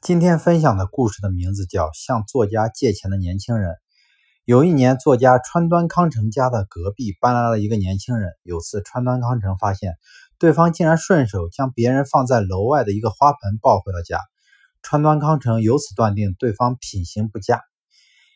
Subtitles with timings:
[0.00, 3.70] 今天分享的故事的名字叫《向作家借钱的年轻人》。
[4.44, 8.30] 有一年，作家川端康成家的隔壁搬来了一个年轻人。
[8.44, 9.96] 有次，川端康成发现
[10.38, 14.20] 对方竟然顺手将别人放在楼外的一个花盆抱回了家。
[14.82, 17.60] 川端康成由此断定对方品行不佳。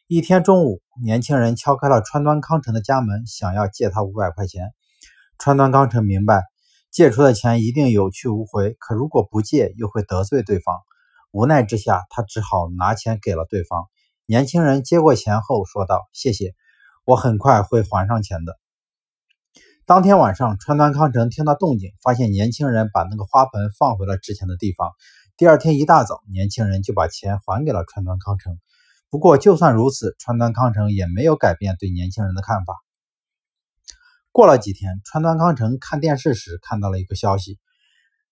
[0.08, 4.72] 一天中午，年轻人敲开了川端康成的家门，想要借他五百块钱。
[5.38, 6.42] 川端康成明白，
[6.90, 10.74] 借出的钱一定有去无回，可如果不借，又会得罪对方。
[11.32, 13.88] 无奈之下，他只好拿钱给了对方。
[14.26, 16.54] 年轻人接过钱后说道：“谢谢，
[17.06, 18.58] 我很快会还上钱的。”
[19.86, 24.92] 当天晚上，川端康成听到动静，发现年轻人把那个花盆放回了之前的地方。
[25.38, 28.58] 第二天一大早，年轻人就把钱还给了川端康成。
[29.08, 32.74] 不过，就算如此，川端康成也没有改变对年轻人的看法。
[34.30, 37.58] 过了几天，川端康成看电视时看到了一个消息：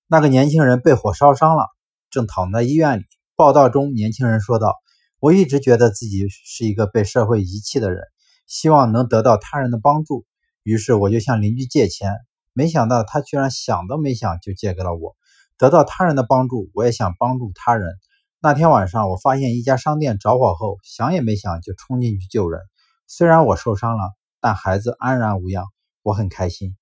[0.07, 1.67] 那个年轻人被火烧伤了。
[2.11, 3.05] 正躺在医院里。
[3.37, 4.77] 报道中，年轻人说道
[5.21, 8.03] ：“我一直觉得自己是一个被社会遗弃的人，
[8.47, 10.27] 希望能得到他人的帮助。
[10.63, 12.17] 于是我就向邻居借钱，
[12.53, 15.17] 没想到他居然想都没想就借给了我。
[15.57, 17.95] 得到他人的帮助，我也想帮助他人。
[18.41, 22.61] 那天晚上，我发现一家商店着火后，想也没想就冲进去救人。
[23.07, 25.67] 虽然我受伤了，但孩子安然无恙，
[26.03, 26.77] 我很开心。”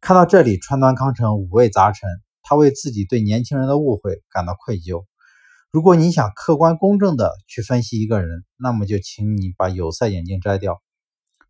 [0.00, 2.08] 看到这里，川端康成五味杂陈。
[2.48, 5.04] 他为自己对年轻人的误会感到愧疚。
[5.70, 10.80] 如果你想客观公正的去分析一个人，那么就请你把有色眼镜摘掉。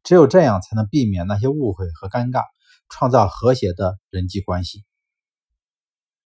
[0.02, 2.42] 只有这样，才能避免那些误会和尴尬，
[2.88, 4.82] 创造和谐的人际关系。